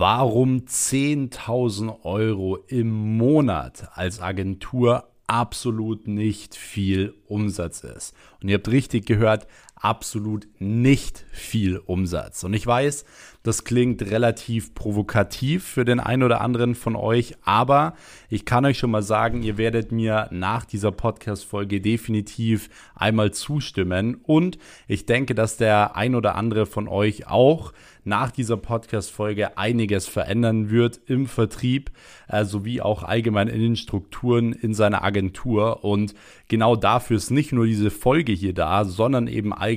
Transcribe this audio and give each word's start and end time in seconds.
warum 0.00 0.60
10.000 0.60 2.04
Euro 2.04 2.56
im 2.68 3.18
Monat 3.18 3.90
als 3.92 4.18
Agentur 4.22 5.10
absolut 5.26 6.08
nicht 6.08 6.56
viel 6.56 7.12
Umsatz 7.26 7.84
ist. 7.84 8.14
Und 8.40 8.48
ihr 8.48 8.54
habt 8.54 8.68
richtig 8.68 9.04
gehört, 9.04 9.46
absolut 9.80 10.46
nicht 10.58 11.24
viel 11.32 11.78
Umsatz. 11.78 12.44
Und 12.44 12.54
ich 12.54 12.66
weiß, 12.66 13.04
das 13.42 13.64
klingt 13.64 14.02
relativ 14.02 14.74
provokativ 14.74 15.64
für 15.64 15.86
den 15.86 15.98
einen 15.98 16.22
oder 16.22 16.42
anderen 16.42 16.74
von 16.74 16.94
euch, 16.94 17.34
aber 17.42 17.94
ich 18.28 18.44
kann 18.44 18.66
euch 18.66 18.78
schon 18.78 18.90
mal 18.90 19.02
sagen, 19.02 19.42
ihr 19.42 19.56
werdet 19.56 19.92
mir 19.92 20.28
nach 20.30 20.66
dieser 20.66 20.92
Podcast-Folge 20.92 21.80
definitiv 21.80 22.68
einmal 22.94 23.32
zustimmen 23.32 24.16
und 24.22 24.58
ich 24.86 25.06
denke, 25.06 25.34
dass 25.34 25.56
der 25.56 25.96
ein 25.96 26.14
oder 26.14 26.34
andere 26.34 26.66
von 26.66 26.86
euch 26.86 27.28
auch 27.28 27.72
nach 28.04 28.30
dieser 28.30 28.56
Podcast-Folge 28.56 29.58
einiges 29.58 30.06
verändern 30.06 30.70
wird 30.70 31.00
im 31.06 31.26
Vertrieb 31.26 31.90
äh, 32.28 32.44
sowie 32.44 32.80
auch 32.80 33.02
allgemein 33.02 33.48
in 33.48 33.60
den 33.60 33.76
Strukturen 33.76 34.52
in 34.52 34.74
seiner 34.74 35.04
Agentur. 35.04 35.84
Und 35.84 36.14
genau 36.48 36.76
dafür 36.76 37.16
ist 37.16 37.30
nicht 37.30 37.52
nur 37.52 37.66
diese 37.66 37.90
Folge 37.90 38.32
hier 38.32 38.54
da, 38.54 38.84
sondern 38.84 39.26
eben 39.26 39.52
allgemein 39.52 39.69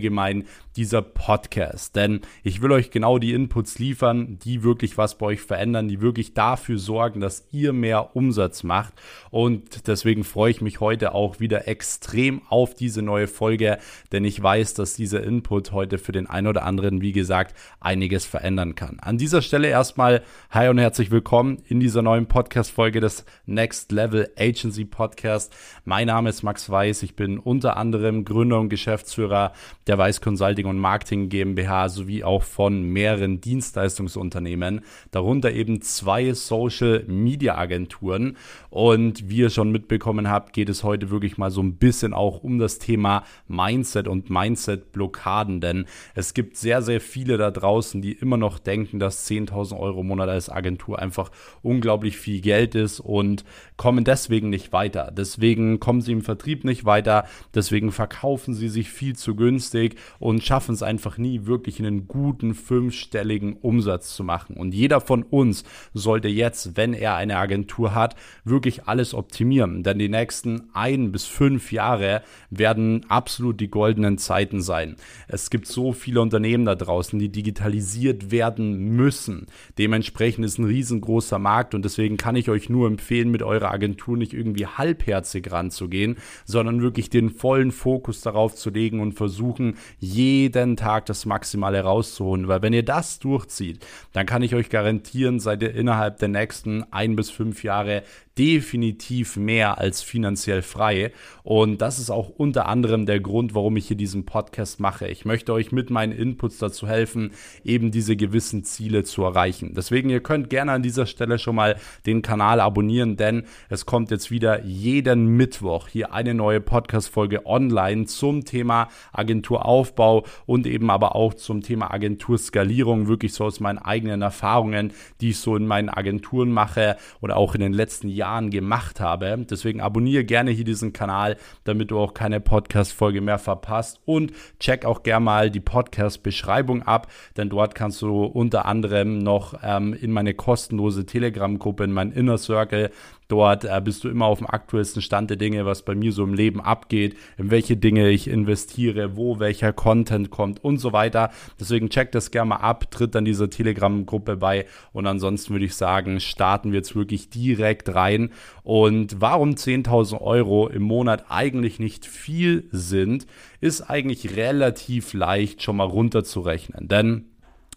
dieser 0.75 1.01
Podcast. 1.01 1.95
Denn 1.95 2.21
ich 2.43 2.61
will 2.61 2.71
euch 2.71 2.91
genau 2.91 3.19
die 3.19 3.33
Inputs 3.33 3.79
liefern, 3.79 4.39
die 4.39 4.63
wirklich 4.63 4.97
was 4.97 5.17
bei 5.17 5.27
euch 5.27 5.41
verändern, 5.41 5.87
die 5.87 6.01
wirklich 6.01 6.33
dafür 6.33 6.77
sorgen, 6.77 7.19
dass 7.19 7.47
ihr 7.51 7.73
mehr 7.73 8.15
Umsatz 8.15 8.63
macht. 8.63 8.93
Und 9.29 9.87
deswegen 9.87 10.23
freue 10.23 10.51
ich 10.51 10.61
mich 10.61 10.79
heute 10.79 11.13
auch 11.13 11.39
wieder 11.39 11.67
extrem 11.67 12.41
auf 12.49 12.73
diese 12.73 13.01
neue 13.01 13.27
Folge, 13.27 13.77
denn 14.11 14.25
ich 14.25 14.41
weiß, 14.41 14.73
dass 14.73 14.95
dieser 14.95 15.23
Input 15.23 15.71
heute 15.71 15.97
für 15.97 16.11
den 16.11 16.27
einen 16.27 16.47
oder 16.47 16.63
anderen, 16.63 17.01
wie 17.01 17.11
gesagt, 17.11 17.55
einiges 17.79 18.25
verändern 18.25 18.75
kann. 18.75 18.99
An 18.99 19.17
dieser 19.17 19.41
Stelle 19.41 19.67
erstmal 19.67 20.23
hi 20.49 20.67
und 20.69 20.77
herzlich 20.77 21.11
willkommen 21.11 21.61
in 21.67 21.79
dieser 21.79 22.01
neuen 22.01 22.27
Podcast-Folge 22.27 22.99
des 22.99 23.25
Next 23.45 23.91
Level 23.91 24.29
Agency 24.37 24.85
Podcast. 24.85 25.53
Mein 25.85 26.07
Name 26.07 26.29
ist 26.29 26.43
Max 26.43 26.69
Weiß. 26.69 27.03
Ich 27.03 27.15
bin 27.15 27.39
unter 27.39 27.77
anderem 27.77 28.25
Gründer 28.25 28.59
und 28.59 28.69
Geschäftsführer 28.69 29.53
der 29.87 29.97
Weiß 29.97 30.21
Consulting 30.21 30.65
und 30.65 30.77
Marketing 30.77 31.29
GmbH 31.29 31.89
sowie 31.89 32.23
auch 32.23 32.43
von 32.43 32.83
mehreren 32.83 33.41
Dienstleistungsunternehmen, 33.41 34.81
darunter 35.11 35.51
eben 35.51 35.81
zwei 35.81 36.33
Social 36.33 37.03
Media 37.07 37.57
Agenturen. 37.57 38.37
Und 38.69 39.29
wie 39.29 39.37
ihr 39.37 39.49
schon 39.49 39.71
mitbekommen 39.71 40.29
habt, 40.29 40.53
geht 40.53 40.69
es 40.69 40.83
heute 40.83 41.09
wirklich 41.09 41.37
mal 41.37 41.51
so 41.51 41.61
ein 41.61 41.75
bisschen 41.75 42.13
auch 42.13 42.43
um 42.43 42.59
das 42.59 42.79
Thema 42.79 43.23
Mindset 43.47 44.07
und 44.07 44.29
Mindset-Blockaden, 44.29 45.59
denn 45.59 45.85
es 46.15 46.33
gibt 46.33 46.57
sehr, 46.57 46.81
sehr 46.81 47.01
viele 47.01 47.37
da 47.37 47.51
draußen, 47.51 48.01
die 48.01 48.13
immer 48.13 48.37
noch 48.37 48.59
denken, 48.59 48.99
dass 48.99 49.29
10.000 49.29 49.77
Euro 49.77 50.01
im 50.01 50.07
Monat 50.07 50.29
als 50.29 50.49
Agentur 50.49 50.99
einfach 50.99 51.31
unglaublich 51.61 52.17
viel 52.17 52.41
Geld 52.41 52.75
ist 52.75 52.99
und 52.99 53.43
kommen 53.75 54.03
deswegen 54.03 54.49
nicht 54.49 54.71
weiter. 54.71 55.11
Deswegen 55.11 55.79
kommen 55.79 56.01
sie 56.01 56.13
im 56.13 56.21
Vertrieb 56.21 56.63
nicht 56.63 56.85
weiter, 56.85 57.25
deswegen 57.53 57.91
verkaufen 57.91 58.53
sie 58.53 58.69
sich 58.69 58.89
viel 58.89 59.15
zu 59.15 59.35
günstig 59.35 59.72
und 60.19 60.43
schaffen 60.43 60.73
es 60.73 60.83
einfach 60.83 61.17
nie, 61.17 61.45
wirklich 61.45 61.79
einen 61.79 62.07
guten 62.07 62.53
fünfstelligen 62.53 63.53
Umsatz 63.53 64.15
zu 64.15 64.23
machen. 64.23 64.55
Und 64.57 64.73
jeder 64.73 65.01
von 65.01 65.23
uns 65.23 65.63
sollte 65.93 66.27
jetzt, 66.27 66.77
wenn 66.77 66.93
er 66.93 67.15
eine 67.15 67.37
Agentur 67.37 67.95
hat, 67.95 68.15
wirklich 68.43 68.87
alles 68.87 69.13
optimieren. 69.13 69.83
Denn 69.83 69.99
die 69.99 70.09
nächsten 70.09 70.69
ein 70.73 71.11
bis 71.11 71.25
fünf 71.25 71.71
Jahre 71.71 72.21
werden 72.49 73.05
absolut 73.09 73.59
die 73.59 73.69
goldenen 73.69 74.17
Zeiten 74.17 74.61
sein. 74.61 74.95
Es 75.27 75.49
gibt 75.49 75.67
so 75.67 75.93
viele 75.93 76.21
Unternehmen 76.21 76.65
da 76.65 76.75
draußen, 76.75 77.17
die 77.19 77.29
digitalisiert 77.29 78.31
werden 78.31 78.95
müssen. 78.95 79.47
Dementsprechend 79.77 80.45
ist 80.45 80.59
ein 80.59 80.65
riesengroßer 80.65 81.39
Markt 81.39 81.73
und 81.75 81.83
deswegen 81.85 82.17
kann 82.17 82.35
ich 82.35 82.49
euch 82.49 82.69
nur 82.69 82.87
empfehlen, 82.87 83.31
mit 83.31 83.43
eurer 83.43 83.71
Agentur 83.71 84.17
nicht 84.17 84.33
irgendwie 84.33 84.67
halbherzig 84.67 85.51
ranzugehen, 85.51 86.17
sondern 86.45 86.81
wirklich 86.81 87.09
den 87.09 87.29
vollen 87.29 87.71
Fokus 87.71 88.21
darauf 88.21 88.55
zu 88.55 88.69
legen 88.69 88.99
und 88.99 89.13
versuchen, 89.13 89.62
je 89.99 90.43
jeden 90.43 90.75
Tag 90.77 91.05
das 91.05 91.25
Maximale 91.25 91.81
rauszuholen. 91.81 92.47
Weil 92.47 92.61
wenn 92.61 92.73
ihr 92.73 92.83
das 92.83 93.19
durchzieht, 93.19 93.85
dann 94.11 94.25
kann 94.25 94.41
ich 94.41 94.55
euch 94.55 94.69
garantieren, 94.69 95.39
seid 95.39 95.61
ihr 95.61 95.73
innerhalb 95.73 96.19
der 96.19 96.29
nächsten 96.29 96.83
ein 96.91 97.15
bis 97.15 97.29
fünf 97.29 97.63
Jahre 97.63 98.03
definitiv 98.37 99.37
mehr 99.37 99.77
als 99.77 100.01
finanziell 100.01 100.61
frei. 100.61 101.11
Und 101.43 101.81
das 101.81 101.99
ist 101.99 102.09
auch 102.09 102.29
unter 102.29 102.67
anderem 102.67 103.05
der 103.05 103.19
Grund, 103.19 103.53
warum 103.53 103.77
ich 103.77 103.87
hier 103.87 103.97
diesen 103.97 104.25
Podcast 104.25 104.79
mache. 104.79 105.07
Ich 105.07 105.25
möchte 105.25 105.53
euch 105.53 105.71
mit 105.71 105.89
meinen 105.89 106.13
Inputs 106.13 106.57
dazu 106.57 106.87
helfen, 106.87 107.31
eben 107.63 107.91
diese 107.91 108.15
gewissen 108.15 108.63
Ziele 108.63 109.03
zu 109.03 109.23
erreichen. 109.23 109.73
Deswegen, 109.75 110.09
ihr 110.09 110.21
könnt 110.21 110.49
gerne 110.49 110.71
an 110.71 110.81
dieser 110.81 111.05
Stelle 111.05 111.37
schon 111.37 111.55
mal 111.55 111.75
den 112.05 112.21
Kanal 112.21 112.59
abonnieren, 112.59 113.17
denn 113.17 113.43
es 113.69 113.85
kommt 113.85 114.09
jetzt 114.09 114.31
wieder 114.31 114.63
jeden 114.63 115.27
Mittwoch 115.27 115.87
hier 115.87 116.13
eine 116.13 116.33
neue 116.33 116.61
Podcast-Folge 116.61 117.45
online 117.45 118.05
zum 118.05 118.45
Thema 118.45 118.87
Agenturaufbau 119.11 120.25
und 120.45 120.65
eben 120.65 120.89
aber 120.89 121.15
auch 121.15 121.35
zum 121.35 121.61
Thema 121.61 121.91
Agenturskalierung, 121.91 123.07
wirklich 123.07 123.33
so 123.33 123.43
aus 123.45 123.59
meinen 123.59 123.77
eigenen 123.77 124.21
Erfahrungen, 124.21 124.93
die 125.21 125.31
ich 125.31 125.37
so 125.37 125.55
in 125.55 125.67
meinen 125.67 125.89
Agenturen 125.89 126.51
mache 126.51 126.97
oder 127.21 127.37
auch 127.37 127.53
in 127.53 127.61
den 127.61 127.73
letzten 127.73 128.07
Jahren 128.07 128.22
Jahren 128.23 128.49
gemacht 128.49 129.01
habe. 129.01 129.45
Deswegen 129.49 129.81
abonniere 129.81 130.23
gerne 130.23 130.51
hier 130.51 130.63
diesen 130.63 130.93
Kanal, 130.93 131.35
damit 131.65 131.91
du 131.91 131.99
auch 131.99 132.13
keine 132.13 132.39
Podcast-Folge 132.39 133.19
mehr 133.19 133.37
verpasst. 133.37 133.99
Und 134.05 134.31
check 134.61 134.85
auch 134.85 135.03
gerne 135.03 135.25
mal 135.25 135.51
die 135.51 135.59
Podcast-Beschreibung 135.59 136.83
ab, 136.83 137.11
denn 137.35 137.49
dort 137.49 137.75
kannst 137.75 138.01
du 138.01 138.23
unter 138.23 138.65
anderem 138.65 139.17
noch 139.17 139.55
ähm, 139.61 139.93
in 139.93 140.11
meine 140.11 140.33
kostenlose 140.33 141.05
Telegram-Gruppe, 141.05 141.83
in 141.83 141.91
mein 141.91 142.13
Inner 142.13 142.37
Circle, 142.37 142.91
Dort 143.33 143.65
äh, 143.65 143.81
bist 143.83 144.03
du 144.03 144.09
immer 144.09 144.27
auf 144.27 144.37
dem 144.37 144.47
aktuellsten 144.47 145.01
Stand 145.01 145.31
der 145.31 145.37
Dinge, 145.37 145.65
was 145.65 145.81
bei 145.81 145.95
mir 145.95 146.11
so 146.11 146.23
im 146.23 146.35
Leben 146.35 146.61
abgeht, 146.61 147.17
in 147.35 147.49
welche 147.49 147.75
Dinge 147.75 148.11
ich 148.11 148.27
investiere, 148.27 149.17
wo 149.17 149.39
welcher 149.39 149.73
Content 149.73 150.29
kommt 150.29 150.63
und 150.63 150.77
so 150.77 150.93
weiter. 150.93 151.31
Deswegen 151.59 151.89
check 151.89 152.11
das 152.11 152.29
gerne 152.29 152.49
mal 152.49 152.57
ab, 152.57 152.91
tritt 152.91 153.15
dann 153.15 153.25
dieser 153.25 153.49
Telegram-Gruppe 153.49 154.37
bei 154.37 154.67
und 154.91 155.07
ansonsten 155.07 155.53
würde 155.53 155.65
ich 155.65 155.73
sagen, 155.73 156.19
starten 156.19 156.73
wir 156.73 156.77
jetzt 156.77 156.95
wirklich 156.95 157.31
direkt 157.31 157.95
rein. 157.95 158.29
Und 158.61 159.19
warum 159.19 159.55
10.000 159.55 160.21
Euro 160.21 160.67
im 160.67 160.83
Monat 160.83 161.25
eigentlich 161.29 161.79
nicht 161.79 162.05
viel 162.05 162.67
sind, 162.71 163.25
ist 163.61 163.81
eigentlich 163.81 164.35
relativ 164.35 165.13
leicht 165.13 165.63
schon 165.63 165.77
mal 165.77 165.85
runterzurechnen. 165.85 166.87
Denn 166.87 167.25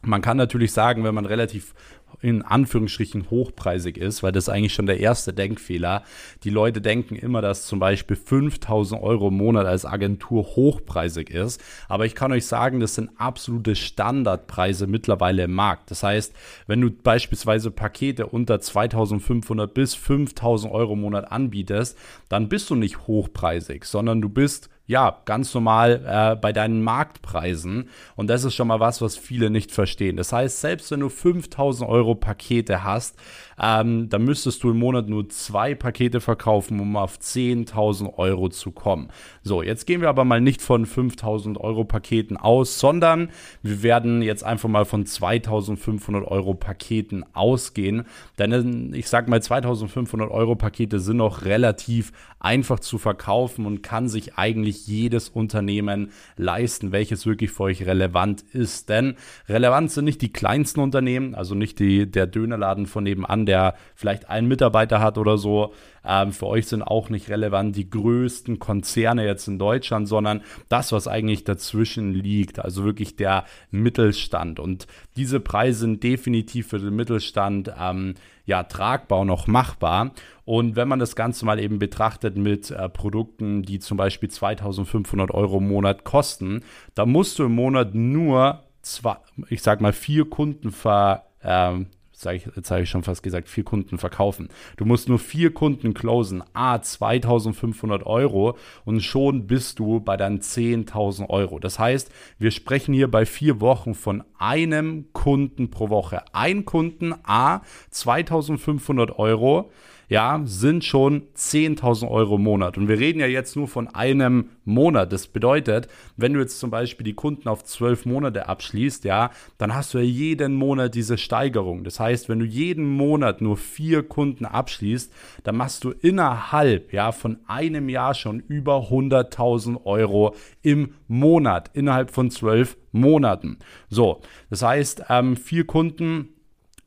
man 0.03 0.23
kann 0.23 0.37
natürlich 0.37 0.73
sagen, 0.73 1.05
wenn 1.05 1.15
man 1.15 1.27
relativ 1.27 1.75
in 2.21 2.43
Anführungsstrichen 2.43 3.31
hochpreisig 3.31 3.99
ist, 3.99 4.23
weil 4.23 4.33
das 4.33 4.49
eigentlich 4.49 4.75
schon 4.75 4.87
der 4.87 5.01
erste 5.01 5.33
Denkfehler. 5.33 6.03
Die 6.45 6.51
Leute 6.51 6.81
denken 6.81 7.17
immer, 7.17 7.43
dass 7.43 7.67
zum 7.67 7.79
Beispiel 7.79 8.17
5000 8.17 9.03
Euro 9.03 9.29
im 9.29 9.37
Monat 9.37 9.67
als 9.67 9.85
Agentur 9.85 10.45
hochpreisig 10.45 11.31
ist. 11.31 11.63
Aber 11.89 12.07
ich 12.07 12.15
kann 12.15 12.33
euch 12.33 12.47
sagen, 12.47 12.81
das 12.81 12.95
sind 12.95 13.11
absolute 13.19 13.77
Standardpreise 13.77 14.87
mittlerweile 14.87 15.45
im 15.45 15.53
Markt. 15.53 15.91
Das 15.91 16.03
heißt, 16.03 16.35
wenn 16.67 16.81
du 16.81 16.91
beispielsweise 16.91 17.71
Pakete 17.71 18.27
unter 18.27 18.61
2500 18.61 19.73
bis 19.73 19.95
5000 19.95 20.73
Euro 20.73 20.95
im 20.95 21.03
Monat 21.03 21.31
anbietest, 21.31 21.99
dann 22.29 22.49
bist 22.49 22.71
du 22.71 22.75
nicht 22.75 23.07
hochpreisig, 23.07 23.85
sondern 23.85 24.21
du 24.21 24.29
bist 24.29 24.71
ja, 24.87 25.21
ganz 25.25 25.53
normal 25.53 26.03
äh, 26.07 26.37
bei 26.37 26.53
deinen 26.53 26.83
Marktpreisen. 26.83 27.89
Und 28.15 28.29
das 28.29 28.45
ist 28.45 28.55
schon 28.55 28.69
mal 28.69 28.79
was, 28.79 29.03
was 29.03 29.17
viele 29.17 29.51
nicht 29.51 29.73
verstehen. 29.73 30.17
Das 30.17 30.33
heißt, 30.33 30.61
selbst 30.61 30.91
wenn 30.93 31.01
du 31.01 31.09
5000 31.09 31.89
Euro 31.89 32.15
Pakete 32.15 32.85
hast, 32.85 33.17
ähm, 33.61 34.09
dann 34.09 34.25
müsstest 34.25 34.63
du 34.63 34.71
im 34.71 34.79
Monat 34.79 35.09
nur 35.09 35.29
zwei 35.29 35.75
Pakete 35.75 36.21
verkaufen, 36.21 36.79
um 36.79 36.97
auf 36.97 37.19
10.000 37.19 38.15
Euro 38.19 38.49
zu 38.49 38.71
kommen. 38.71 39.09
So, 39.43 39.63
jetzt 39.63 39.87
gehen 39.87 40.03
wir 40.03 40.09
aber 40.09 40.25
mal 40.25 40.41
nicht 40.41 40.63
von 40.63 40.87
5.000 40.87 41.59
Euro 41.59 41.85
Paketen 41.85 42.37
aus, 42.37 42.79
sondern 42.79 43.31
wir 43.63 43.83
werden 43.83 44.23
jetzt 44.23 44.45
einfach 44.45 44.69
mal 44.69 44.85
von 44.85 45.05
2.500 45.05 46.25
Euro 46.25 46.55
Paketen 46.55 47.25
ausgehen. 47.33 48.05
Denn 48.39 48.93
ich 48.95 49.09
sag 49.09 49.29
mal, 49.29 49.41
2.500 49.41 50.31
Euro 50.31 50.55
Pakete 50.55 51.01
sind 51.01 51.17
noch 51.17 51.45
relativ 51.45 52.13
einfach 52.39 52.79
zu 52.81 52.99
verkaufen 52.99 53.67
und 53.67 53.83
kann 53.83 54.09
sich 54.09 54.35
eigentlich 54.37 54.76
jedes 54.85 55.29
Unternehmen 55.29 56.11
leisten, 56.37 56.93
welches 56.93 57.25
wirklich 57.25 57.51
für 57.51 57.65
euch 57.65 57.87
relevant 57.87 58.43
ist. 58.53 58.89
Denn 58.89 59.17
relevant 59.49 59.91
sind 59.91 60.05
nicht 60.05 60.21
die 60.21 60.33
kleinsten 60.33 60.81
Unternehmen, 60.81 61.35
also 61.35 61.55
nicht 61.55 61.79
die, 61.79 62.11
der 62.11 62.27
Dönerladen 62.27 62.87
von 62.87 63.05
nebenan, 63.05 63.47
der 63.47 63.75
vielleicht 63.95 64.29
einen 64.29 64.49
Mitarbeiter 64.49 65.01
hat 65.01 65.17
oder 65.17 65.39
so. 65.39 65.73
Ähm, 66.07 66.33
für 66.33 66.47
euch 66.47 66.67
sind 66.67 66.83
auch 66.83 67.11
nicht 67.11 67.29
relevant 67.29 67.77
die 67.77 67.91
größten 67.91 68.59
Konzerne 68.59 69.27
jetzt 69.27 69.49
in 69.49 69.59
Deutschland, 69.59 70.09
sondern 70.09 70.43
das, 70.69 70.93
was 70.93 71.09
eigentlich 71.09 71.45
dazwischen 71.45 72.15
liegt, 72.15 72.59
also 72.59 72.85
wirklich 72.85 73.17
der 73.17 73.45
Mittelstand. 73.71 74.61
Und 74.61 74.87
diese 75.17 75.41
Preise 75.41 75.81
sind 75.81 76.03
definitiv 76.03 76.69
für 76.69 76.79
den 76.79 76.95
Mittelstand 76.95 77.73
ähm, 77.79 78.15
ja 78.45 78.63
tragbar 78.63 79.21
und 79.21 79.31
auch 79.31 79.47
machbar. 79.47 80.13
Und 80.45 80.77
wenn 80.77 80.89
man 80.89 81.01
das 81.01 81.17
Ganze 81.17 81.45
mal 81.45 81.59
eben 81.59 81.79
betrachtet 81.79 82.37
mit 82.37 82.71
äh, 82.71 82.89
Produkten, 82.89 83.63
die 83.63 83.81
zum 83.81 83.97
Beispiel 83.97 84.31
2500 84.31 85.33
Euro 85.33 85.59
im 85.59 85.69
Monat 85.69 86.05
kosten, 86.05 86.63
da 86.95 87.05
musst 87.05 87.39
du 87.39 87.45
im 87.45 87.55
Monat 87.55 87.95
nur 87.95 88.63
zwei, 88.83 89.17
ich 89.49 89.63
sag 89.63 89.81
mal 89.81 89.93
vier 89.93 90.31
Kunden 90.31 90.71
ver, 90.71 91.25
ähm, 91.43 91.89
ich, 92.25 92.49
jetzt 92.57 92.71
ich 92.71 92.89
schon 92.89 93.03
fast 93.03 93.23
gesagt, 93.23 93.49
vier 93.49 93.65
Kunden 93.65 93.99
verkaufen. 93.99 94.49
Du 94.77 94.87
musst 94.87 95.09
nur 95.09 95.19
vier 95.19 95.53
Kunden 95.53 95.93
closen, 95.93 96.43
a 96.55 96.81
2500 96.81 98.07
Euro 98.07 98.57
und 98.85 99.01
schon 99.03 99.47
bist 99.47 99.79
du 99.79 100.01
bei 100.01 100.17
deinen 100.17 100.41
10.000 100.41 101.29
Euro. 101.29 101.59
Das 101.59 101.79
heißt, 101.79 102.11
wir 102.39 102.51
sprechen 102.51 102.95
hier 102.95 103.11
bei 103.11 103.27
vier 103.27 103.61
Wochen 103.61 103.95
von 103.95 104.25
einem 104.39 105.13
Kunden 105.13 105.71
pro 105.71 105.91
Woche. 105.91 106.23
Ein 106.33 106.65
Kunden, 106.65 107.15
a 107.25 107.61
2500 107.91 109.19
Euro 109.19 109.71
ja, 110.09 110.41
sind 110.45 110.85
schon 110.85 111.23
10.000 111.37 112.09
Euro 112.09 112.37
im 112.37 112.43
Monat. 112.43 112.79
Und 112.79 112.89
wir 112.89 112.99
reden 112.99 113.21
ja 113.21 113.27
jetzt 113.27 113.57
nur 113.57 113.69
von 113.69 113.89
einem 113.89 114.51
Monat. 114.65 115.13
Das 115.13 115.27
bedeutet, 115.27 115.89
wenn 116.17 116.35
du 116.35 116.41
jetzt 116.41 116.59
zum 116.59 116.71
Beispiel 116.71 117.05
die 117.05 117.15
Kunden 117.15 117.49
auf 117.49 117.65
zwölf 117.65 118.07
Monate 118.07 118.49
abschließt, 118.49 119.05
ja, 119.05 119.31
dann 119.59 119.75
hast 119.75 119.95
du 119.95 119.99
ja 119.99 120.05
jeden 120.05 120.55
Monat 120.55 120.95
diese 120.95 121.19
Steigerung. 121.19 121.85
Das 121.85 121.99
heißt, 121.99 122.29
wenn 122.29 122.39
du 122.39 122.45
jeden 122.45 122.85
Monat 122.85 123.41
nur 123.41 123.57
vier 123.57 124.03
Kunden 124.03 124.45
abschließt, 124.45 125.13
dann 125.45 125.57
machst 125.57 125.85
du 125.85 125.91
innerhalb, 125.91 126.93
ja, 126.93 127.13
von 127.13 127.39
einem 127.47 127.89
Jahr 127.89 128.15
schon 128.15 128.41
über 128.41 128.89
100.000 128.89 129.85
Euro 129.85 130.35
im 130.63 130.95
Monat, 131.09 131.71
innerhalb 131.75 132.11
von 132.11 132.31
zwölf 132.31 132.77
Monaten. 132.93 133.59
So, 133.89 134.21
das 134.51 134.63
heißt, 134.63 135.05
ähm, 135.09 135.37
vier 135.37 135.67
Kunden 135.67 136.36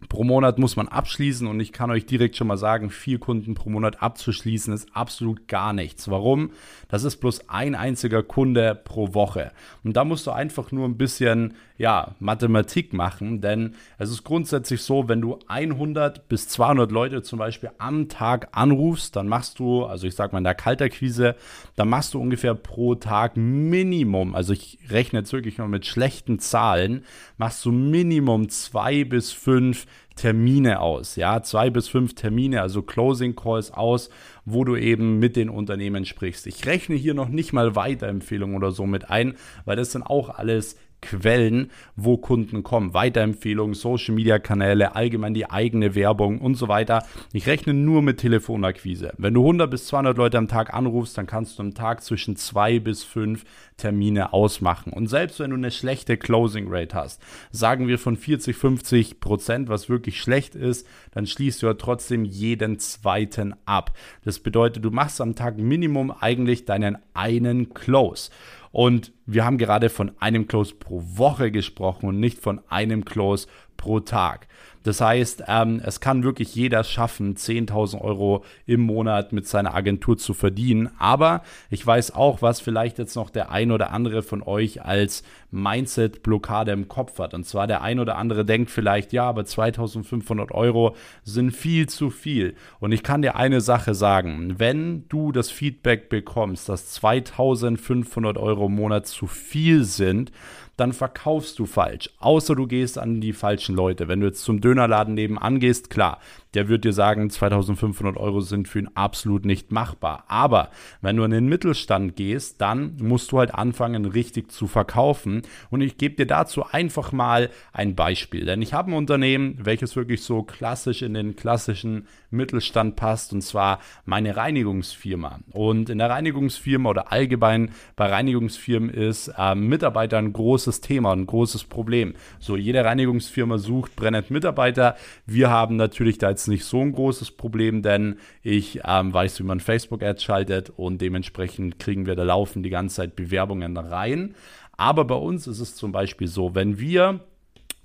pro 0.09 0.23
Monat 0.23 0.57
muss 0.57 0.75
man 0.75 0.87
abschließen 0.87 1.47
und 1.47 1.59
ich 1.59 1.71
kann 1.71 1.91
euch 1.91 2.07
direkt 2.07 2.35
schon 2.35 2.47
mal 2.47 2.57
sagen, 2.57 2.89
vier 2.89 3.19
Kunden 3.19 3.53
pro 3.53 3.69
Monat 3.69 4.01
abzuschließen 4.01 4.73
ist 4.73 4.89
absolut 4.93 5.47
gar 5.47 5.71
nichts. 5.71 6.09
Warum? 6.09 6.49
Das 6.89 7.03
ist 7.03 7.17
bloß 7.17 7.47
ein 7.47 7.75
einziger 7.75 8.23
Kunde 8.23 8.73
pro 8.83 9.13
Woche. 9.13 9.51
Und 9.83 9.95
da 9.95 10.03
musst 10.03 10.25
du 10.25 10.31
einfach 10.31 10.71
nur 10.71 10.87
ein 10.87 10.97
bisschen, 10.97 11.53
ja, 11.77 12.15
Mathematik 12.19 12.91
machen, 12.91 13.39
denn 13.39 13.75
es 13.99 14.09
ist 14.09 14.23
grundsätzlich 14.23 14.81
so, 14.81 15.07
wenn 15.07 15.21
du 15.21 15.37
100 15.47 16.27
bis 16.27 16.47
200 16.49 16.91
Leute 16.91 17.21
zum 17.21 17.37
Beispiel 17.37 17.69
am 17.77 18.09
Tag 18.09 18.49
anrufst, 18.51 19.15
dann 19.15 19.27
machst 19.27 19.59
du, 19.59 19.85
also 19.85 20.07
ich 20.07 20.15
sag 20.15 20.33
mal 20.33 20.39
in 20.39 20.43
der 20.43 20.55
Kalterquise, 20.55 21.35
dann 21.75 21.87
machst 21.87 22.15
du 22.15 22.19
ungefähr 22.19 22.55
pro 22.55 22.95
Tag 22.95 23.37
Minimum, 23.37 24.33
also 24.33 24.53
ich 24.53 24.79
rechne 24.89 25.19
jetzt 25.19 25.33
wirklich 25.33 25.59
mal 25.59 25.67
mit 25.67 25.85
schlechten 25.85 26.39
Zahlen, 26.39 27.05
machst 27.37 27.63
du 27.63 27.71
Minimum 27.71 28.49
zwei 28.49 29.03
bis 29.03 29.31
fünf 29.31 29.85
Termine 30.19 30.81
aus, 30.81 31.15
ja, 31.15 31.41
zwei 31.43 31.69
bis 31.69 31.87
fünf 31.87 32.13
Termine, 32.13 32.61
also 32.61 32.81
Closing 32.81 33.37
Calls 33.37 33.71
aus, 33.71 34.09
wo 34.43 34.65
du 34.65 34.75
eben 34.75 35.17
mit 35.17 35.37
den 35.37 35.49
Unternehmen 35.49 36.03
sprichst. 36.03 36.45
Ich 36.45 36.65
rechne 36.65 36.97
hier 36.97 37.13
noch 37.13 37.29
nicht 37.29 37.53
mal 37.53 37.77
Weiterempfehlungen 37.77 38.57
oder 38.57 38.71
so 38.71 38.85
mit 38.85 39.09
ein, 39.09 39.35
weil 39.63 39.77
das 39.77 39.93
sind 39.93 40.03
auch 40.03 40.27
alles 40.37 40.75
Quellen, 41.01 41.71
wo 41.95 42.17
Kunden 42.17 42.63
kommen. 42.63 42.93
Weiterempfehlungen, 42.93 43.75
Social 43.75 44.13
Media 44.13 44.39
Kanäle, 44.39 44.93
allgemein 44.93 45.33
die 45.33 45.49
eigene 45.49 45.95
Werbung 45.95 46.41
und 46.41 46.55
so 46.55 46.67
weiter. 46.67 47.05
Ich 47.31 47.47
rechne 47.47 47.73
nur 47.73 48.01
mit 48.01 48.17
Telefonakquise. 48.17 49.13
Wenn 49.17 49.35
du 49.35 49.39
100 49.39 49.71
bis 49.71 49.85
200 49.87 50.17
Leute 50.17 50.37
am 50.37 50.49
Tag 50.49 50.73
anrufst, 50.73 51.17
dann 51.17 51.27
kannst 51.27 51.57
du 51.57 51.63
am 51.63 51.73
Tag 51.73 52.03
zwischen 52.03 52.35
zwei 52.35 52.79
bis 52.79 53.05
fünf 53.05 53.45
Termine 53.79 54.33
ausmachen. 54.33 54.93
Und 54.93 55.07
selbst 55.07 55.39
wenn 55.39 55.49
du 55.49 55.55
eine 55.55 55.71
schlechte 55.71 56.17
Closing 56.17 56.67
Rate 56.69 56.95
hast, 56.95 57.21
sagen 57.51 57.87
wir 57.87 57.97
von 57.97 58.15
40, 58.15 58.55
50 58.55 59.19
Prozent, 59.19 59.69
was 59.69 59.89
wirklich 59.89 60.21
schlecht 60.21 60.53
ist, 60.53 60.85
dann 61.11 61.25
schließt 61.25 61.63
du 61.63 61.67
ja 61.67 61.73
trotzdem 61.73 62.23
jeden 62.25 62.77
zweiten 62.77 63.55
ab. 63.65 63.97
Das 64.23 64.39
bedeutet, 64.39 64.85
du 64.85 64.91
machst 64.91 65.19
am 65.21 65.35
Tag 65.35 65.57
Minimum 65.57 66.11
eigentlich 66.11 66.65
deinen 66.65 66.99
einen 67.13 67.73
Close. 67.73 68.29
Und 68.71 69.11
wir 69.25 69.45
haben 69.45 69.57
gerade 69.57 69.89
von 69.89 70.11
einem 70.19 70.47
Close 70.47 70.75
pro 70.75 71.01
Woche 71.03 71.51
gesprochen 71.51 72.07
und 72.07 72.19
nicht 72.19 72.39
von 72.39 72.61
einem 72.69 73.03
Close 73.03 73.47
pro 73.77 73.99
Tag. 73.99 74.47
Das 74.83 75.01
heißt, 75.01 75.43
ähm, 75.47 75.81
es 75.83 75.99
kann 75.99 76.23
wirklich 76.23 76.55
jeder 76.55 76.83
schaffen, 76.83 77.35
10.000 77.35 78.01
Euro 78.01 78.43
im 78.65 78.81
Monat 78.81 79.33
mit 79.33 79.47
seiner 79.47 79.73
Agentur 79.73 80.17
zu 80.17 80.33
verdienen. 80.33 80.89
Aber 80.97 81.43
ich 81.69 81.85
weiß 81.85 82.15
auch, 82.15 82.41
was 82.41 82.61
vielleicht 82.61 82.97
jetzt 82.97 83.15
noch 83.15 83.29
der 83.29 83.51
ein 83.51 83.71
oder 83.71 83.91
andere 83.91 84.23
von 84.23 84.41
euch 84.41 84.83
als 84.83 85.23
Mindset-Blockade 85.51 86.71
im 86.71 86.87
Kopf 86.87 87.19
hat. 87.19 87.33
Und 87.33 87.45
zwar 87.45 87.67
der 87.67 87.81
ein 87.81 87.99
oder 87.99 88.17
andere 88.17 88.45
denkt 88.45 88.71
vielleicht, 88.71 89.11
ja, 89.11 89.27
aber 89.27 89.41
2.500 89.41 90.51
Euro 90.51 90.95
sind 91.23 91.51
viel 91.51 91.87
zu 91.89 92.09
viel. 92.09 92.55
Und 92.79 92.91
ich 92.91 93.03
kann 93.03 93.21
dir 93.21 93.35
eine 93.35 93.61
Sache 93.61 93.93
sagen, 93.93 94.55
wenn 94.59 95.07
du 95.09 95.31
das 95.31 95.49
Feedback 95.51 96.09
bekommst, 96.09 96.69
dass 96.69 96.99
2.500 97.01 98.37
Euro 98.37 98.67
im 98.67 98.75
Monat 98.75 99.07
zu 99.07 99.27
viel 99.27 99.83
sind, 99.83 100.31
dann 100.79 100.93
verkaufst 100.93 101.59
du 101.59 101.65
falsch. 101.65 102.09
Außer 102.19 102.55
du 102.55 102.67
gehst 102.67 102.97
an 102.97 103.21
die 103.21 103.33
falschen 103.33 103.75
Leute. 103.75 104.07
Wenn 104.07 104.21
du 104.21 104.27
jetzt 104.27 104.43
zum 104.43 104.61
Dönerladen 104.61 105.13
nebenan 105.13 105.59
gehst, 105.59 105.89
klar, 105.89 106.19
der 106.53 106.67
wird 106.67 106.83
dir 106.83 106.93
sagen, 106.93 107.29
2500 107.29 108.17
Euro 108.17 108.41
sind 108.41 108.67
für 108.67 108.79
ihn 108.79 108.89
absolut 108.95 109.45
nicht 109.45 109.71
machbar. 109.71 110.23
Aber 110.27 110.69
wenn 111.01 111.15
du 111.15 111.23
in 111.23 111.31
den 111.31 111.47
Mittelstand 111.47 112.15
gehst, 112.15 112.59
dann 112.61 112.97
musst 112.99 113.31
du 113.31 113.39
halt 113.39 113.53
anfangen, 113.53 114.05
richtig 114.05 114.51
zu 114.51 114.67
verkaufen. 114.67 115.43
Und 115.69 115.81
ich 115.81 115.97
gebe 115.97 116.15
dir 116.15 116.25
dazu 116.25 116.65
einfach 116.65 117.11
mal 117.11 117.49
ein 117.71 117.95
Beispiel. 117.95 118.45
Denn 118.45 118.61
ich 118.61 118.73
habe 118.73 118.91
ein 118.91 118.95
Unternehmen, 118.95 119.59
welches 119.61 119.95
wirklich 119.95 120.23
so 120.23 120.41
klassisch 120.41 121.03
in 121.03 121.13
den 121.13 121.35
klassischen 121.35 122.07
Mittelstand 122.31 122.95
passt, 122.95 123.33
und 123.33 123.41
zwar 123.41 123.79
meine 124.05 124.35
Reinigungsfirma. 124.35 125.39
Und 125.51 125.89
in 125.89 125.99
der 125.99 126.09
Reinigungsfirma 126.09 126.89
oder 126.89 127.11
allgemein 127.11 127.71
bei 127.95 128.07
Reinigungsfirmen 128.07 128.89
ist 128.89 129.31
äh, 129.37 129.55
Mitarbeiter 129.55 130.17
ein 130.17 130.33
großes 130.33 130.81
Thema, 130.81 131.11
ein 131.13 131.25
großes 131.27 131.65
Problem. 131.65 132.13
So, 132.39 132.55
jede 132.55 132.83
Reinigungsfirma 132.83 133.57
sucht 133.57 133.95
brennend 133.95 134.31
Mitarbeiter. 134.31 134.95
Wir 135.25 135.49
haben 135.49 135.75
natürlich 135.75 136.17
da 136.17 136.29
jetzt 136.39 136.47
nicht 136.47 136.65
so 136.65 136.79
ein 136.81 136.93
großes 136.93 137.31
Problem, 137.31 137.81
denn 137.81 138.15
ich 138.41 138.79
ähm, 138.85 139.13
weiß, 139.13 139.39
wie 139.39 139.43
man 139.43 139.59
Facebook-Ads 139.59 140.23
schaltet 140.23 140.69
und 140.69 141.01
dementsprechend 141.01 141.79
kriegen 141.79 142.05
wir 142.05 142.15
da 142.15 142.23
laufen 142.23 142.63
die 142.63 142.69
ganze 142.69 142.97
Zeit 142.97 143.15
Bewerbungen 143.15 143.75
rein. 143.77 144.35
Aber 144.77 145.03
bei 145.05 145.15
uns 145.15 145.47
ist 145.47 145.59
es 145.59 145.75
zum 145.75 145.91
Beispiel 145.91 146.27
so, 146.27 146.55
wenn 146.55 146.79
wir 146.79 147.19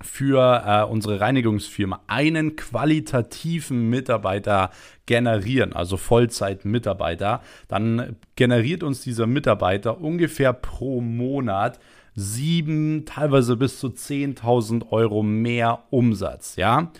für 0.01 0.63
äh, 0.65 0.83
unsere 0.89 1.19
Reinigungsfirma 1.19 2.01
einen 2.07 2.55
qualitativen 2.55 3.89
Mitarbeiter 3.89 4.71
generieren, 5.05 5.73
also 5.73 5.97
Vollzeit-Mitarbeiter, 5.97 7.41
dann 7.67 8.15
generiert 8.35 8.83
uns 8.83 9.01
dieser 9.01 9.27
Mitarbeiter 9.27 9.99
ungefähr 9.99 10.53
pro 10.53 11.01
Monat 11.01 11.79
sieben, 12.13 13.03
teilweise 13.05 13.57
bis 13.57 13.79
zu 13.79 13.87
10.000 13.87 14.91
Euro 14.91 15.23
mehr 15.23 15.83
Umsatz, 15.89 16.55
ja. 16.55 16.91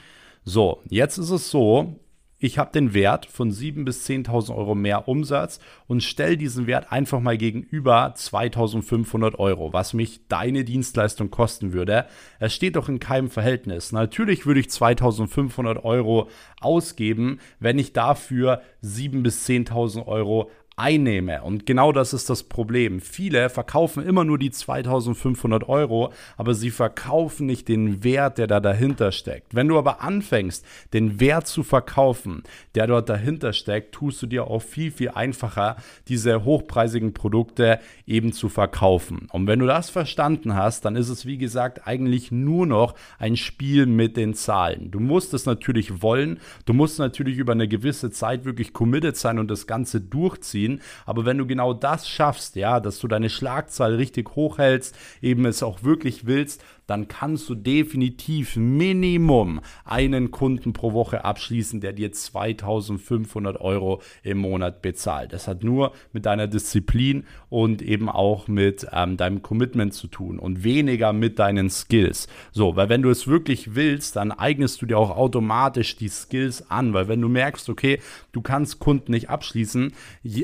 So, 0.47 0.83
jetzt 0.87 1.17
ist 1.17 1.31
es 1.31 1.49
so, 1.49 1.99
ich 2.37 2.59
habe 2.59 2.71
den 2.71 2.93
Wert 2.93 3.25
von 3.25 3.49
7.000 3.49 3.83
bis 3.83 4.07
10.000 4.07 4.55
Euro 4.55 4.75
mehr 4.75 5.07
Umsatz 5.07 5.59
und 5.87 6.03
stelle 6.03 6.37
diesen 6.37 6.67
Wert 6.67 6.91
einfach 6.91 7.19
mal 7.19 7.35
gegenüber 7.35 8.13
2.500 8.15 9.39
Euro, 9.39 9.73
was 9.73 9.95
mich 9.95 10.27
deine 10.27 10.63
Dienstleistung 10.63 11.31
kosten 11.31 11.73
würde. 11.73 12.05
Es 12.39 12.53
steht 12.53 12.75
doch 12.75 12.89
in 12.89 12.99
keinem 12.99 13.31
Verhältnis. 13.31 13.91
Natürlich 13.91 14.45
würde 14.45 14.59
ich 14.59 14.67
2.500 14.67 15.83
Euro 15.83 16.29
ausgeben, 16.61 17.39
wenn 17.59 17.79
ich 17.79 17.93
dafür 17.93 18.61
7.000 18.83 19.23
bis 19.23 19.47
10.000 19.47 20.05
Euro 20.05 20.51
einnehme. 20.77 21.41
Und 21.41 21.65
genau 21.65 21.93
das 21.93 22.13
ist 22.13 22.29
das 22.29 22.43
Problem. 22.43 22.99
Viele 22.99 23.49
verkaufen 23.49 24.05
immer 24.05 24.25
nur 24.25 24.37
die 24.37 24.51
2500 24.51 25.69
Euro, 25.69 26.11
aber 26.35 26.53
sie 26.53 26.69
verkaufen 26.69 27.45
nicht 27.45 27.69
den 27.69 28.03
Wert, 28.03 28.37
der 28.37 28.47
da 28.47 28.59
dahinter 28.59 29.13
steckt. 29.13 29.55
Wenn 29.55 29.69
du 29.69 29.77
aber 29.77 30.01
anfängst, 30.01 30.65
den 30.93 31.19
Wert 31.21 31.47
zu 31.47 31.63
verkaufen, 31.63 32.43
der 32.75 32.87
dort 32.87 33.07
dahinter 33.07 33.53
steckt, 33.53 33.93
tust 33.95 34.21
du 34.21 34.27
dir 34.27 34.47
auch 34.47 34.61
viel, 34.61 34.91
viel 34.91 35.09
einfacher, 35.09 35.77
diese 36.09 36.43
hochpreisigen 36.43 37.13
Produkte 37.13 37.79
eben 38.05 38.33
zu 38.33 38.49
verkaufen. 38.49 39.29
Und 39.31 39.47
wenn 39.47 39.59
du 39.59 39.67
das 39.67 39.89
verstanden 39.89 40.55
hast, 40.55 40.83
dann 40.83 40.97
ist 40.97 41.09
es, 41.09 41.25
wie 41.25 41.37
gesagt, 41.37 41.87
eigentlich 41.87 42.31
nur 42.31 42.65
noch 42.65 42.95
ein 43.17 43.37
Spiel 43.37 43.85
mit 43.85 44.17
den 44.17 44.33
Zahlen. 44.33 44.91
Du 44.91 44.99
musst 44.99 45.33
es 45.33 45.45
natürlich 45.45 46.01
wollen, 46.01 46.39
du 46.65 46.73
musst 46.73 46.99
natürlich 46.99 47.37
über 47.37 47.53
eine 47.53 47.69
gewisse 47.69 48.11
Zeit 48.11 48.43
wirklich 48.43 48.73
committed 48.73 49.15
sein 49.15 49.39
und 49.39 49.49
das 49.49 49.67
Ganze 49.67 50.01
durchziehen 50.01 50.64
ziehen. 50.65 50.81
Aber 51.05 51.25
wenn 51.25 51.37
du 51.37 51.45
genau 51.45 51.73
das 51.73 52.07
schaffst, 52.07 52.55
ja, 52.55 52.79
dass 52.79 52.99
du 52.99 53.07
deine 53.07 53.29
Schlagzahl 53.29 53.95
richtig 53.95 54.35
hochhältst, 54.35 54.95
eben 55.21 55.45
es 55.45 55.63
auch 55.63 55.83
wirklich 55.83 56.25
willst, 56.25 56.63
dann 56.87 57.07
kannst 57.07 57.49
du 57.49 57.55
definitiv 57.55 58.55
Minimum 58.55 59.61
einen 59.83 60.31
Kunden 60.31 60.73
pro 60.73 60.93
Woche 60.93 61.25
abschließen, 61.25 61.81
der 61.81 61.93
dir 61.93 62.11
2500 62.11 63.59
Euro 63.59 64.01
im 64.23 64.39
Monat 64.39 64.81
bezahlt. 64.81 65.33
Das 65.33 65.47
hat 65.47 65.63
nur 65.63 65.93
mit 66.13 66.25
deiner 66.25 66.47
Disziplin 66.47 67.25
und 67.49 67.81
eben 67.81 68.09
auch 68.09 68.47
mit 68.47 68.87
ähm, 68.91 69.17
deinem 69.17 69.41
Commitment 69.41 69.93
zu 69.93 70.07
tun 70.07 70.39
und 70.39 70.63
weniger 70.63 71.13
mit 71.13 71.39
deinen 71.39 71.69
Skills. 71.69 72.27
So, 72.51 72.75
weil 72.75 72.89
wenn 72.89 73.01
du 73.01 73.09
es 73.09 73.27
wirklich 73.27 73.75
willst, 73.75 74.15
dann 74.15 74.31
eignest 74.31 74.81
du 74.81 74.85
dir 74.85 74.97
auch 74.97 75.15
automatisch 75.15 75.95
die 75.95 76.09
Skills 76.09 76.69
an, 76.69 76.93
weil 76.93 77.07
wenn 77.07 77.21
du 77.21 77.29
merkst, 77.29 77.69
okay, 77.69 77.99
du 78.31 78.41
kannst 78.41 78.79
Kunden 78.79 79.11
nicht 79.11 79.29
abschließen, 79.29 79.93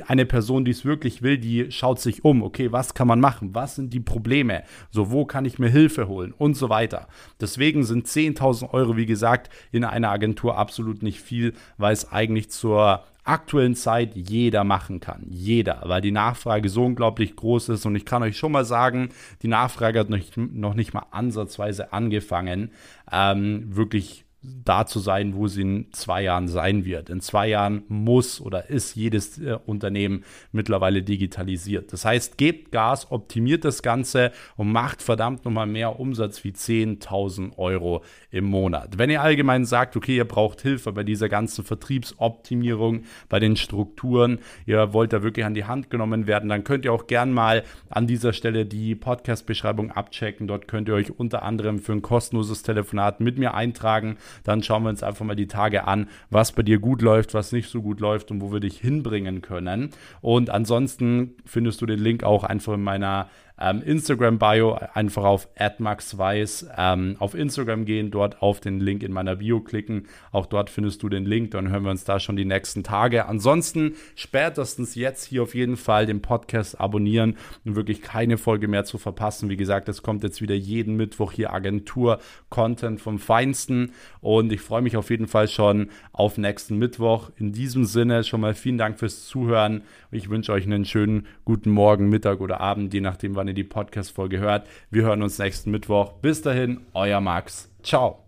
eine 0.07 0.25
Person, 0.25 0.65
die 0.65 0.71
es 0.71 0.86
wirklich 0.86 1.21
will, 1.21 1.38
die 1.38 1.71
schaut 1.71 2.00
sich 2.00 2.25
um, 2.25 2.43
okay, 2.43 2.71
was 2.71 2.93
kann 2.93 3.07
man 3.07 3.19
machen? 3.19 3.53
Was 3.53 3.75
sind 3.75 3.93
die 3.93 4.00
Probleme? 4.00 4.63
So, 4.89 5.12
wo 5.12 5.25
kann 5.25 5.45
ich 5.45 5.60
mir 5.60 5.69
Hilfe 5.69 6.07
holen? 6.07 6.30
Wollen 6.31 6.33
und 6.38 6.55
so 6.55 6.69
weiter. 6.69 7.07
Deswegen 7.39 7.83
sind 7.83 8.07
10.000 8.07 8.73
Euro, 8.73 8.97
wie 8.97 9.05
gesagt, 9.05 9.50
in 9.71 9.83
einer 9.83 10.09
Agentur 10.09 10.57
absolut 10.57 11.03
nicht 11.03 11.21
viel, 11.21 11.53
weil 11.77 11.93
es 11.93 12.11
eigentlich 12.11 12.50
zur 12.50 13.03
aktuellen 13.23 13.75
Zeit 13.75 14.15
jeder 14.15 14.63
machen 14.63 15.00
kann. 15.00 15.27
Jeder, 15.29 15.83
weil 15.85 16.01
die 16.01 16.11
Nachfrage 16.11 16.69
so 16.69 16.85
unglaublich 16.85 17.35
groß 17.35 17.69
ist. 17.69 17.85
Und 17.85 17.95
ich 17.95 18.05
kann 18.05 18.23
euch 18.23 18.38
schon 18.38 18.51
mal 18.51 18.65
sagen, 18.65 19.09
die 19.43 19.47
Nachfrage 19.47 20.00
hat 20.00 20.09
noch 20.09 20.17
nicht, 20.17 20.38
noch 20.38 20.73
nicht 20.73 20.93
mal 20.93 21.05
ansatzweise 21.11 21.93
angefangen, 21.93 22.71
ähm, 23.11 23.75
wirklich 23.75 24.25
da 24.43 24.88
zu 24.88 25.00
sein, 25.00 25.36
wo 25.36 25.48
sie 25.48 25.62
in 25.62 25.88
zwei 25.91 26.24
Jahren 26.24 26.48
sein 26.48 26.83
wird. 26.83 27.12
In 27.12 27.21
zwei 27.21 27.48
Jahren 27.48 27.83
muss 27.89 28.41
oder 28.41 28.69
ist 28.71 28.95
jedes 28.95 29.38
äh, 29.38 29.57
Unternehmen 29.67 30.24
mittlerweile 30.51 31.03
digitalisiert. 31.03 31.93
Das 31.93 32.05
heißt, 32.05 32.39
gebt 32.39 32.71
Gas, 32.71 33.12
optimiert 33.12 33.65
das 33.65 33.83
Ganze 33.83 34.31
und 34.57 34.71
macht 34.71 35.03
verdammt 35.03 35.45
nochmal 35.45 35.67
mehr 35.67 36.00
Umsatz 36.00 36.43
wie 36.43 36.51
10.000 36.51 37.57
Euro 37.60 38.03
im 38.31 38.45
Monat. 38.45 38.98
Wenn 38.98 39.12
ihr 39.12 39.21
allgemein 39.21 39.65
sagt, 39.65 39.95
okay, 39.95 40.17
ihr 40.17 40.27
braucht 40.27 40.62
Hilfe 40.62 40.91
bei 40.91 41.03
dieser 41.03 41.29
ganzen 41.29 41.63
Vertriebsoptimierung, 41.63 43.03
bei 43.29 43.39
den 43.39 43.55
Strukturen, 43.55 44.39
ihr 44.65 44.91
wollt 44.91 45.13
da 45.13 45.21
wirklich 45.21 45.45
an 45.45 45.53
die 45.53 45.65
Hand 45.65 45.91
genommen 45.91 46.25
werden, 46.25 46.50
dann 46.50 46.63
könnt 46.63 46.86
ihr 46.86 46.93
auch 46.93 47.05
gern 47.05 47.31
mal 47.31 47.63
an 47.89 48.07
dieser 48.07 48.33
Stelle 48.33 48.65
die 48.65 48.95
Podcast-Beschreibung 48.95 49.91
abchecken. 49.91 50.48
Dort 50.48 50.67
könnt 50.67 50.88
ihr 50.88 50.95
euch 50.95 51.19
unter 51.19 51.43
anderem 51.43 51.77
für 51.77 51.91
ein 51.91 52.01
kostenloses 52.01 52.63
Telefonat 52.63 53.19
mit 53.19 53.38
mir 53.38 53.53
eintragen 53.53 54.17
dann 54.43 54.63
schauen 54.63 54.83
wir 54.83 54.89
uns 54.89 55.03
einfach 55.03 55.25
mal 55.25 55.35
die 55.35 55.47
Tage 55.47 55.88
an, 55.88 56.07
was 56.29 56.51
bei 56.51 56.63
dir 56.63 56.79
gut 56.79 57.01
läuft, 57.01 57.33
was 57.33 57.51
nicht 57.51 57.69
so 57.69 57.81
gut 57.81 58.00
läuft 58.00 58.31
und 58.31 58.41
wo 58.41 58.51
wir 58.51 58.59
dich 58.59 58.79
hinbringen 58.79 59.41
können. 59.41 59.91
Und 60.21 60.50
ansonsten 60.50 61.35
findest 61.45 61.81
du 61.81 61.85
den 61.85 62.00
Link 62.00 62.23
auch 62.23 62.43
einfach 62.43 62.73
in 62.73 62.83
meiner 62.83 63.29
ähm, 63.61 63.81
Instagram-Bio 63.83 64.79
einfach 64.93 65.23
auf 65.23 65.47
@maxweiss 65.77 66.67
ähm, 66.75 67.15
auf 67.19 67.35
Instagram 67.35 67.85
gehen, 67.85 68.11
dort 68.11 68.41
auf 68.41 68.59
den 68.59 68.79
Link 68.79 69.03
in 69.03 69.13
meiner 69.13 69.35
Bio 69.35 69.61
klicken. 69.61 70.07
Auch 70.31 70.47
dort 70.47 70.69
findest 70.69 71.03
du 71.03 71.09
den 71.09 71.25
Link, 71.25 71.51
dann 71.51 71.69
hören 71.69 71.83
wir 71.83 71.91
uns 71.91 72.03
da 72.03 72.19
schon 72.19 72.35
die 72.35 72.45
nächsten 72.45 72.83
Tage. 72.83 73.27
Ansonsten 73.27 73.95
spätestens 74.15 74.95
jetzt 74.95 75.25
hier 75.25 75.43
auf 75.43 75.53
jeden 75.53 75.77
Fall 75.77 76.05
den 76.05 76.21
Podcast 76.21 76.79
abonnieren 76.79 77.37
und 77.63 77.75
wirklich 77.75 78.01
keine 78.01 78.37
Folge 78.37 78.67
mehr 78.67 78.83
zu 78.83 78.97
verpassen. 78.97 79.49
Wie 79.49 79.57
gesagt, 79.57 79.87
es 79.89 80.01
kommt 80.01 80.23
jetzt 80.23 80.41
wieder 80.41 80.55
jeden 80.55 80.95
Mittwoch 80.95 81.31
hier 81.31 81.53
Agentur-Content 81.53 82.99
vom 82.99 83.19
Feinsten 83.19 83.91
und 84.21 84.51
ich 84.51 84.61
freue 84.61 84.81
mich 84.81 84.97
auf 84.97 85.09
jeden 85.09 85.27
Fall 85.27 85.47
schon 85.47 85.89
auf 86.13 86.37
nächsten 86.37 86.77
Mittwoch. 86.77 87.29
In 87.37 87.51
diesem 87.51 87.85
Sinne 87.85 88.23
schon 88.23 88.41
mal 88.41 88.55
vielen 88.55 88.77
Dank 88.77 88.97
fürs 88.97 89.27
Zuhören. 89.27 89.83
Ich 90.09 90.29
wünsche 90.29 90.51
euch 90.51 90.65
einen 90.65 90.85
schönen 90.85 91.27
guten 91.45 91.69
Morgen, 91.69 92.09
Mittag 92.09 92.41
oder 92.41 92.59
Abend, 92.59 92.93
je 92.93 93.01
nachdem, 93.01 93.35
wann 93.35 93.50
ihr 93.51 93.55
die 93.55 93.63
Podcast-Folge 93.63 94.39
hört. 94.39 94.67
Wir 94.89 95.03
hören 95.03 95.22
uns 95.22 95.38
nächsten 95.38 95.72
Mittwoch. 95.72 96.13
Bis 96.22 96.41
dahin, 96.41 96.81
euer 96.93 97.22
Max. 97.22 97.70
Ciao. 97.84 98.20